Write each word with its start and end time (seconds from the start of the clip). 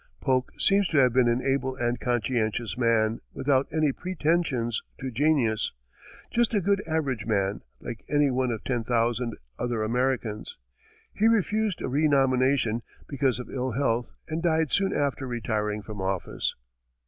Polk 0.19 0.59
seems 0.59 0.87
to 0.87 0.97
have 0.97 1.13
been 1.13 1.27
an 1.29 1.43
able 1.43 1.75
and 1.75 1.99
conscientious 1.99 2.75
man, 2.75 3.19
without 3.35 3.67
any 3.71 3.91
pretensions 3.91 4.81
to 4.99 5.11
genius 5.11 5.73
just 6.31 6.55
a 6.55 6.59
good, 6.59 6.81
average 6.87 7.27
man, 7.27 7.61
like 7.81 8.03
any 8.09 8.31
one 8.31 8.49
of 8.49 8.63
ten 8.63 8.83
thousand 8.83 9.37
other 9.59 9.83
Americans. 9.83 10.57
He 11.13 11.27
refused 11.27 11.83
a 11.83 11.87
renomination 11.87 12.81
because 13.07 13.37
of 13.37 13.51
ill 13.51 13.73
health, 13.73 14.11
and 14.27 14.41
died 14.41 14.71
soon 14.71 14.91
after 14.91 15.27
retiring 15.27 15.83
from 15.83 16.01
office. 16.01 16.55